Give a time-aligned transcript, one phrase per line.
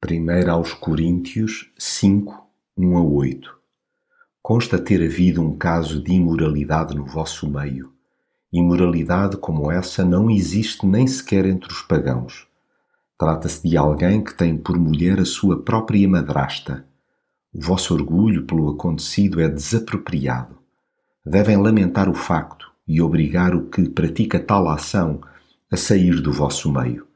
[0.00, 3.58] 1 aos Coríntios 5, 1 a 8
[4.40, 7.92] Consta ter havido um caso de imoralidade no vosso meio.
[8.52, 12.46] Imoralidade como essa não existe nem sequer entre os pagãos.
[13.18, 16.86] Trata-se de alguém que tem por mulher a sua própria madrasta.
[17.52, 20.56] O vosso orgulho pelo acontecido é desapropriado.
[21.26, 25.20] Devem lamentar o facto e obrigar o que pratica tal ação
[25.68, 27.07] a sair do vosso meio.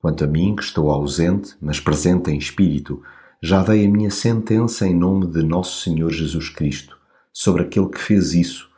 [0.00, 3.02] Quanto a mim, que estou ausente, mas presente em espírito,
[3.42, 6.96] já dei a minha sentença em nome de Nosso Senhor Jesus Cristo
[7.32, 8.68] sobre aquele que fez isso,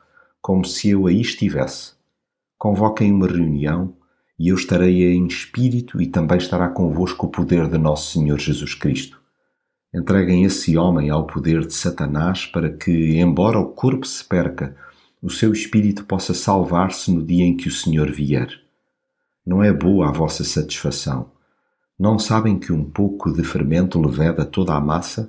[0.41, 1.93] como se eu aí estivesse.
[2.59, 3.95] Convoquem uma reunião
[4.39, 8.75] e eu estarei em espírito e também estará convosco o poder de Nosso Senhor Jesus
[8.75, 9.21] Cristo.
[9.95, 14.77] Entreguem esse homem ao poder de Satanás para que, embora o corpo se perca,
[15.23, 18.49] o seu espírito possa salvar-se no dia em que o Senhor vier.
[19.51, 21.33] Não é boa a vossa satisfação.
[21.99, 25.29] Não sabem que um pouco de fermento leveda toda a massa?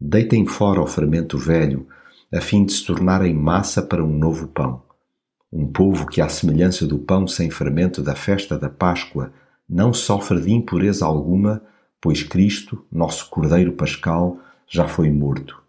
[0.00, 1.86] Deitem fora o fermento velho,
[2.32, 4.82] a fim de se tornarem massa para um novo pão.
[5.52, 9.30] Um povo que, à semelhança do pão sem fermento da festa da Páscoa,
[9.68, 11.62] não sofre de impureza alguma,
[12.00, 15.62] pois Cristo, nosso Cordeiro Pascal, já foi morto.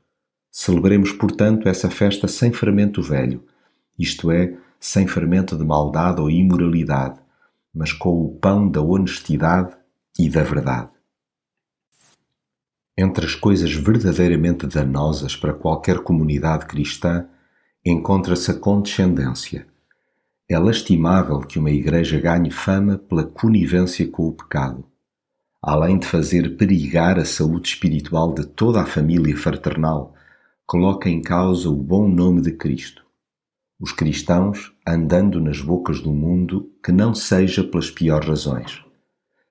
[0.50, 3.44] Celebremos, portanto, essa festa sem fermento velho,
[4.00, 7.20] isto é, sem fermento de maldade ou imoralidade,
[7.73, 9.75] mas com o pão da honestidade
[10.19, 10.89] e da verdade.
[12.97, 17.27] Entre as coisas verdadeiramente danosas para qualquer comunidade cristã
[17.86, 19.66] encontra-se a condescendência.
[20.47, 24.86] É lastimável que uma igreja ganhe fama pela conivência com o pecado.
[25.61, 30.14] Além de fazer perigar a saúde espiritual de toda a família fraternal,
[30.66, 33.02] coloca em causa o bom nome de Cristo
[33.81, 38.85] os cristãos andando nas bocas do mundo que não seja pelas piores razões.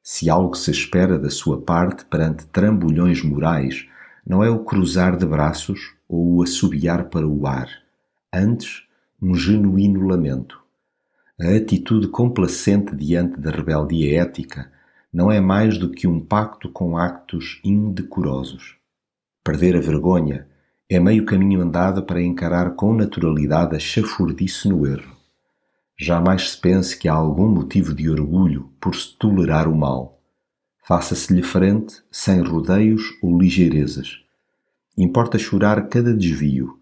[0.01, 3.89] Se algo se espera da sua parte perante trambolhões morais,
[4.25, 7.69] não é o cruzar de braços ou o assobiar para o ar,
[8.33, 8.85] antes
[9.21, 10.61] um genuíno lamento.
[11.41, 14.71] A atitude complacente diante da rebeldia ética
[15.13, 18.77] não é mais do que um pacto com actos indecorosos.
[19.43, 20.47] Perder a vergonha
[20.93, 25.17] é meio caminho andado para encarar com naturalidade a chafurdice no erro.
[25.97, 30.21] Jamais se pense que há algum motivo de orgulho por se tolerar o mal.
[30.83, 34.25] Faça-se-lhe frente, sem rodeios ou ligeirezas.
[34.99, 36.81] Importa chorar cada desvio,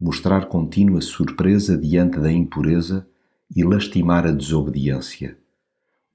[0.00, 3.08] mostrar contínua surpresa diante da impureza
[3.54, 5.36] e lastimar a desobediência.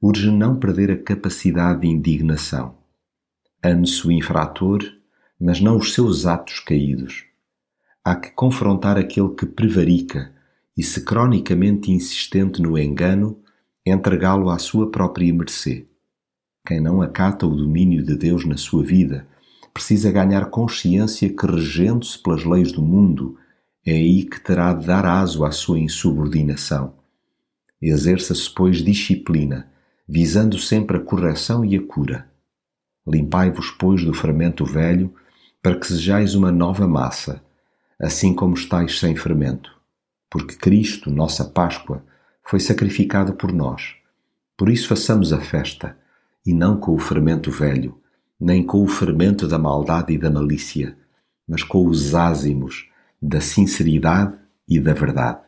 [0.01, 2.77] Urge não perder a capacidade de indignação.
[3.61, 4.79] Ame-se o infrator,
[5.37, 7.32] mas não os seus atos caídos
[8.03, 10.31] há que confrontar aquele que prevarica
[10.75, 13.39] e, se cronicamente insistente no engano,
[13.85, 15.85] entregá-lo à sua própria mercê.
[16.65, 19.27] Quem não acata o domínio de Deus na sua vida
[19.73, 23.37] precisa ganhar consciência que, regendo-se pelas leis do mundo,
[23.85, 26.93] é aí que terá de dar aso à sua insubordinação.
[27.81, 29.67] Exerça-se, pois, disciplina,
[30.07, 32.29] visando sempre a correção e a cura.
[33.05, 35.13] Limpai-vos, pois, do fermento velho,
[35.61, 37.43] para que sejais uma nova massa,
[38.03, 39.71] assim como estáis sem fermento,
[40.29, 42.03] porque Cristo, nossa Páscoa,
[42.43, 43.95] foi sacrificado por nós.
[44.57, 45.97] Por isso façamos a festa,
[46.45, 47.97] e não com o fermento velho,
[48.39, 50.97] nem com o fermento da maldade e da malícia,
[51.47, 52.89] mas com os ázimos
[53.21, 54.37] da sinceridade
[54.67, 55.39] e da verdade.